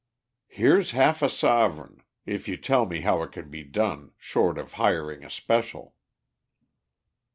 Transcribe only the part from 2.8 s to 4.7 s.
me how it can be done, short